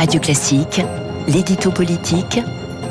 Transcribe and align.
Radio 0.00 0.18
Classique, 0.18 0.80
l'édito 1.28 1.70
politique 1.70 2.40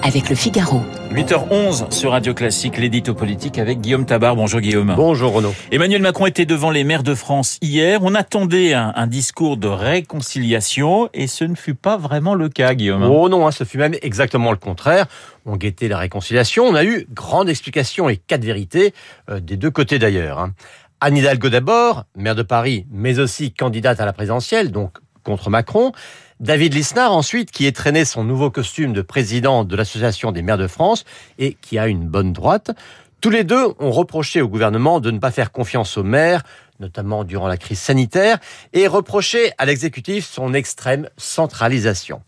avec 0.04 0.30
le 0.30 0.36
Figaro. 0.36 0.84
8h11 1.12 1.92
sur 1.92 2.12
Radio 2.12 2.36
Classique, 2.36 2.78
l'édito 2.78 3.16
politique 3.16 3.58
avec 3.58 3.82
Guillaume 3.82 4.06
Tabar. 4.06 4.36
Bonjour 4.36 4.62
Guillaume. 4.62 4.94
Bonjour 4.96 5.34
Renaud. 5.34 5.56
Emmanuel 5.72 6.04
Macron 6.04 6.28
était 6.28 6.46
devant 6.46 6.70
les 6.70 6.84
maires 6.84 7.02
de 7.02 7.16
France 7.16 7.58
hier. 7.64 8.02
On 8.04 8.14
attendait 8.14 8.76
un, 8.76 8.94
un 8.96 9.08
discours 9.08 9.58
de 9.58 9.68
réconciliation 9.68 11.10
et 11.16 11.26
ce 11.26 11.46
ne 11.46 11.56
fut 11.56 11.74
pas 11.74 11.98
vraiment 11.98 12.36
le 12.36 12.48
cas, 12.48 12.76
Guillaume. 12.76 13.02
Oh 13.02 13.28
non, 13.28 13.48
hein, 13.48 13.52
ce 13.52 13.64
fut 13.64 13.80
même 13.80 13.96
exactement 14.04 14.52
le 14.52 14.58
contraire. 14.58 15.08
On 15.48 15.56
guettait 15.56 15.88
la 15.88 15.98
réconciliation. 15.98 16.66
On 16.66 16.76
a 16.76 16.84
eu 16.84 17.08
grande 17.12 17.50
explication 17.50 18.08
et 18.08 18.18
quatre 18.18 18.46
vérités, 18.46 18.94
euh, 19.32 19.40
des 19.40 19.58
deux 19.58 19.72
côtés 19.72 19.98
d'ailleurs. 19.98 20.38
Hein. 20.38 20.54
Anne 21.02 21.18
Hidalgo 21.18 21.50
d'abord, 21.50 22.04
maire 22.16 22.36
de 22.36 22.44
Paris, 22.44 22.86
mais 22.92 23.18
aussi 23.18 23.52
candidate 23.52 24.00
à 24.00 24.06
la 24.06 24.14
présidentielle, 24.14 24.72
donc 24.72 25.00
contre 25.24 25.50
Macron. 25.50 25.92
David 26.40 26.74
Lisnard 26.74 27.12
ensuite, 27.12 27.52
qui 27.52 27.66
est 27.66 27.76
traîné 27.76 28.06
son 28.06 28.24
nouveau 28.24 28.50
costume 28.50 28.94
de 28.94 29.02
président 29.02 29.66
de 29.66 29.76
l'Association 29.76 30.32
des 30.32 30.42
maires 30.42 30.58
de 30.58 30.68
France 30.68 31.04
et 31.38 31.58
qui 31.60 31.78
a 31.78 31.88
une 31.88 32.08
bonne 32.08 32.32
droite. 32.32 32.72
Tous 33.20 33.30
les 33.30 33.44
deux 33.44 33.74
ont 33.78 33.92
reproché 33.92 34.42
au 34.42 34.48
gouvernement 34.48 35.02
de 35.02 35.12
ne 35.12 35.20
pas 35.20 35.32
faire 35.32 35.52
confiance 35.52 35.98
aux 35.98 36.04
maires, 36.04 36.44
notamment 36.80 37.26
durant 37.26 37.50
la 37.50 37.58
crise 37.58 37.80
sanitaire, 37.80 38.38
et 38.72 38.88
reproché 38.88 39.52
à 39.58 39.66
l'exécutif 39.66 40.26
son 40.26 40.54
extrême 40.54 41.10
centralisation. 41.18 42.22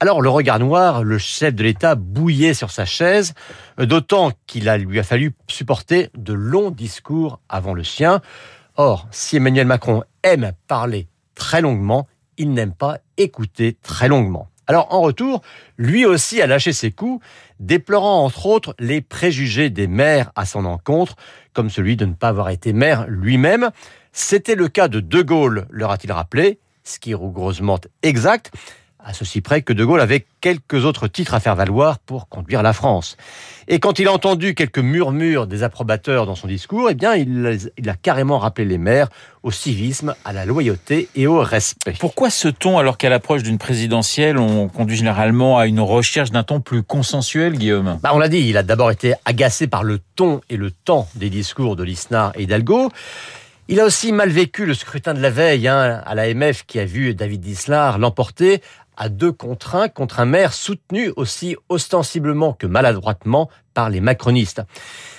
Alors 0.00 0.22
le 0.22 0.30
regard 0.30 0.58
noir, 0.58 1.04
le 1.04 1.18
chef 1.18 1.54
de 1.54 1.62
l'État 1.62 1.94
bouillait 1.94 2.54
sur 2.54 2.70
sa 2.70 2.86
chaise, 2.86 3.34
d'autant 3.76 4.32
qu'il 4.46 4.70
a, 4.70 4.78
lui 4.78 4.98
a 4.98 5.02
fallu 5.02 5.34
supporter 5.46 6.08
de 6.16 6.32
longs 6.32 6.70
discours 6.70 7.38
avant 7.50 7.74
le 7.74 7.84
sien. 7.84 8.22
Or, 8.76 9.06
si 9.10 9.36
Emmanuel 9.36 9.66
Macron 9.66 10.04
aime 10.22 10.52
parler 10.66 11.06
très 11.34 11.60
longuement, 11.60 12.08
il 12.38 12.52
n'aime 12.52 12.74
pas 12.74 12.98
écouter 13.16 13.76
très 13.82 14.08
longuement. 14.08 14.48
Alors 14.66 14.92
en 14.94 15.00
retour, 15.00 15.42
lui 15.76 16.06
aussi 16.06 16.40
a 16.40 16.46
lâché 16.46 16.72
ses 16.72 16.92
coups, 16.92 17.24
déplorant 17.58 18.24
entre 18.24 18.46
autres 18.46 18.74
les 18.78 19.00
préjugés 19.00 19.70
des 19.70 19.86
maires 19.86 20.30
à 20.36 20.46
son 20.46 20.64
encontre, 20.64 21.16
comme 21.52 21.68
celui 21.68 21.96
de 21.96 22.06
ne 22.06 22.14
pas 22.14 22.28
avoir 22.28 22.50
été 22.50 22.72
maire 22.72 23.06
lui-même. 23.08 23.70
C'était 24.12 24.54
le 24.54 24.68
cas 24.68 24.88
de 24.88 25.00
De 25.00 25.22
Gaulle, 25.22 25.66
leur 25.70 25.90
a-t-il 25.90 26.12
rappelé, 26.12 26.58
ce 26.84 26.98
qui 26.98 27.10
est 27.10 27.14
rigoureusement 27.14 27.78
exact 28.02 28.52
à 29.04 29.12
ceci 29.12 29.40
près 29.40 29.62
que 29.62 29.72
De 29.72 29.84
Gaulle 29.84 30.00
avait 30.00 30.26
quelques 30.40 30.84
autres 30.84 31.08
titres 31.08 31.34
à 31.34 31.40
faire 31.40 31.56
valoir 31.56 31.98
pour 31.98 32.28
conduire 32.28 32.62
la 32.62 32.72
France. 32.72 33.16
Et 33.68 33.78
quand 33.78 33.98
il 33.98 34.08
a 34.08 34.12
entendu 34.12 34.54
quelques 34.54 34.78
murmures 34.78 35.46
des 35.46 35.62
approbateurs 35.62 36.26
dans 36.26 36.34
son 36.34 36.46
discours, 36.46 36.88
eh 36.90 36.94
bien, 36.94 37.14
il, 37.14 37.72
il 37.76 37.88
a 37.88 37.94
carrément 37.94 38.38
rappelé 38.38 38.66
les 38.66 38.78
maires 38.78 39.08
au 39.42 39.50
civisme, 39.50 40.14
à 40.24 40.32
la 40.32 40.46
loyauté 40.46 41.08
et 41.14 41.26
au 41.26 41.40
respect. 41.40 41.94
Pourquoi 41.98 42.30
ce 42.30 42.48
ton, 42.48 42.78
alors 42.78 42.96
qu'à 42.96 43.08
l'approche 43.08 43.42
d'une 43.42 43.58
présidentielle, 43.58 44.38
on 44.38 44.68
conduit 44.68 44.96
généralement 44.96 45.58
à 45.58 45.66
une 45.66 45.80
recherche 45.80 46.30
d'un 46.30 46.44
ton 46.44 46.60
plus 46.60 46.82
consensuel, 46.82 47.54
Guillaume? 47.54 47.98
Bah, 48.02 48.10
On 48.14 48.18
l'a 48.18 48.28
dit, 48.28 48.38
il 48.48 48.56
a 48.56 48.62
d'abord 48.62 48.90
été 48.90 49.14
agacé 49.24 49.66
par 49.66 49.82
le 49.82 50.00
ton 50.14 50.40
et 50.48 50.56
le 50.56 50.70
temps 50.70 51.08
des 51.16 51.30
discours 51.30 51.76
de 51.76 51.82
Lisnard 51.82 52.32
et 52.36 52.44
Hidalgo. 52.44 52.90
Il 53.68 53.80
a 53.80 53.84
aussi 53.84 54.12
mal 54.12 54.28
vécu 54.28 54.66
le 54.66 54.74
scrutin 54.74 55.14
de 55.14 55.20
la 55.20 55.30
veille 55.30 55.68
hein, 55.68 56.02
à 56.04 56.14
l'AMF 56.14 56.64
qui 56.66 56.80
a 56.80 56.84
vu 56.84 57.14
David 57.14 57.44
Lisnard 57.44 57.98
l'emporter 57.98 58.60
à 58.96 59.08
deux 59.08 59.32
contre 59.32 59.74
un 59.74 59.88
contre 59.88 60.20
un 60.20 60.24
maire 60.24 60.52
soutenu 60.52 61.12
aussi 61.16 61.56
ostensiblement 61.68 62.52
que 62.52 62.66
maladroitement 62.66 63.48
par 63.74 63.90
les 63.90 64.00
macronistes. 64.00 64.62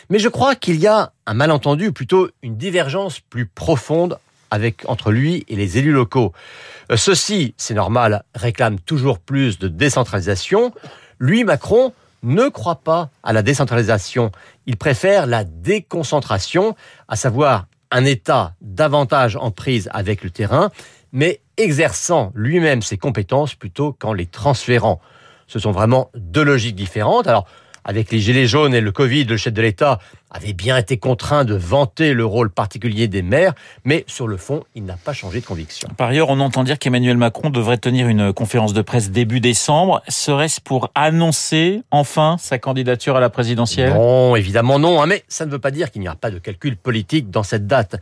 Mais 0.09 0.19
je 0.19 0.29
crois 0.29 0.55
qu'il 0.55 0.75
y 0.75 0.87
a 0.87 1.11
un 1.25 1.33
malentendu, 1.33 1.91
plutôt 1.91 2.29
une 2.41 2.57
divergence 2.57 3.19
plus 3.19 3.45
profonde 3.45 4.17
avec, 4.51 4.87
entre 4.87 5.11
lui 5.11 5.45
et 5.47 5.55
les 5.55 5.77
élus 5.79 5.91
locaux. 5.91 6.33
Euh, 6.91 6.97
ceux-ci, 6.97 7.55
c'est 7.57 7.73
normal, 7.73 8.23
réclament 8.35 8.79
toujours 8.79 9.17
plus 9.17 9.57
de 9.57 9.67
décentralisation. 9.67 10.73
Lui, 11.19 11.43
Macron, 11.43 11.93
ne 12.21 12.47
croit 12.49 12.81
pas 12.83 13.09
à 13.23 13.33
la 13.33 13.41
décentralisation. 13.41 14.31
Il 14.65 14.77
préfère 14.77 15.25
la 15.25 15.43
déconcentration, 15.43 16.75
à 17.07 17.15
savoir 17.15 17.65
un 17.91 18.05
État 18.05 18.53
davantage 18.61 19.35
en 19.35 19.51
prise 19.51 19.89
avec 19.93 20.23
le 20.23 20.29
terrain, 20.29 20.71
mais 21.11 21.41
exerçant 21.57 22.31
lui-même 22.35 22.81
ses 22.81 22.97
compétences 22.97 23.55
plutôt 23.55 23.93
qu'en 23.93 24.13
les 24.13 24.25
transférant. 24.25 24.99
Ce 25.47 25.59
sont 25.59 25.71
vraiment 25.71 26.09
deux 26.15 26.43
logiques 26.43 26.75
différentes. 26.75 27.27
Alors, 27.27 27.45
avec 27.85 28.11
les 28.11 28.19
gilets 28.19 28.47
jaunes 28.47 28.73
et 28.73 28.81
le 28.81 28.91
Covid, 28.91 29.25
le 29.25 29.37
chef 29.37 29.53
de 29.53 29.61
l'État 29.61 29.99
avait 30.31 30.53
bien 30.53 30.77
été 30.77 30.97
contraint 30.97 31.43
de 31.43 31.53
vanter 31.53 32.13
le 32.13 32.25
rôle 32.25 32.49
particulier 32.49 33.07
des 33.07 33.21
maires, 33.21 33.53
mais 33.83 34.03
sur 34.07 34.27
le 34.27 34.37
fond, 34.37 34.63
il 34.73 34.85
n'a 34.85 34.95
pas 34.95 35.13
changé 35.13 35.41
de 35.41 35.45
conviction. 35.45 35.89
Par 35.97 36.09
ailleurs, 36.09 36.29
on 36.29 36.39
entend 36.39 36.63
dire 36.63 36.79
qu'Emmanuel 36.79 37.17
Macron 37.17 37.49
devrait 37.49 37.77
tenir 37.77 38.07
une 38.07 38.33
conférence 38.33 38.73
de 38.73 38.81
presse 38.81 39.11
début 39.11 39.41
décembre. 39.41 40.01
Serait-ce 40.07 40.61
pour 40.61 40.91
annoncer 40.95 41.81
enfin 41.91 42.37
sa 42.39 42.57
candidature 42.57 43.17
à 43.17 43.19
la 43.19 43.29
présidentielle? 43.29 43.93
Non, 43.93 44.35
évidemment 44.35 44.79
non, 44.79 45.01
hein, 45.01 45.05
mais 45.05 45.23
ça 45.27 45.45
ne 45.45 45.51
veut 45.51 45.59
pas 45.59 45.71
dire 45.71 45.91
qu'il 45.91 46.01
n'y 46.01 46.07
a 46.07 46.15
pas 46.15 46.31
de 46.31 46.39
calcul 46.39 46.77
politique 46.77 47.29
dans 47.29 47.43
cette 47.43 47.67
date. 47.67 47.97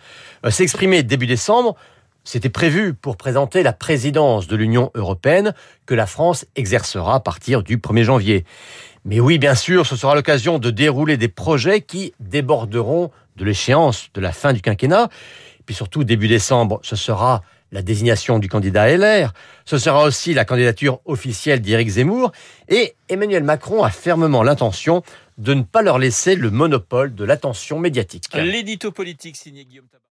Euh, 0.45 0.51
S'exprimer 0.51 1.03
début 1.03 1.28
décembre, 1.28 1.75
c'était 2.24 2.50
prévu 2.50 2.94
pour 2.94 3.18
présenter 3.18 3.64
la 3.64 3.74
présidence 3.74 4.48
de 4.48 4.56
l'Union 4.56 4.92
européenne 4.94 5.54
que 5.86 5.96
la 5.96 6.06
France 6.06 6.46
exercera 6.56 7.16
à 7.16 7.20
partir 7.20 7.64
du 7.64 7.78
1er 7.78 8.04
janvier. 8.04 8.46
Mais 9.06 9.20
oui, 9.20 9.40
bien 9.40 9.56
sûr, 9.56 9.86
ce 9.86 9.96
sera 9.96 10.14
l'occasion 10.14 10.59
de 10.59 10.70
dérouler 10.70 11.18
des 11.18 11.28
projets 11.28 11.82
qui 11.82 12.14
déborderont 12.20 13.12
de 13.36 13.46
l'échéance 13.46 14.09
de 14.14 14.22
la 14.22 14.32
fin 14.32 14.54
du 14.54 14.62
quinquennat. 14.62 15.09
Et 15.59 15.64
puis 15.66 15.74
surtout, 15.74 16.04
début 16.04 16.28
décembre, 16.28 16.80
ce 16.84 16.96
sera 16.96 17.42
la 17.72 17.82
désignation 17.82 18.38
du 18.38 18.50
candidat 18.50 18.96
LR. 18.96 19.34
Ce 19.66 19.78
sera 19.78 20.03
aussi 20.03 20.34
la 20.34 20.46
candidature 20.46 21.00
officielle 21.06 21.62
d'Éric 21.62 21.90
Zemmour. 21.90 22.32
Et 22.68 22.96
Emmanuel 23.09 23.44
Macron 23.44 23.84
a 23.84 23.90
fermement 23.90 24.44
l'intention 24.44 25.03
de 25.38 25.53
ne 25.53 25.64
pas 25.64 25.82
leur 25.82 25.98
laisser 25.98 26.36
le 26.36 26.52
monopole 26.52 27.16
de 27.16 27.24
l'attention 27.24 27.80
médiatique. 27.80 28.26
L'édito 28.36 28.92
politique 28.92 29.38
signé 29.38 29.66
Guillaume 29.66 29.88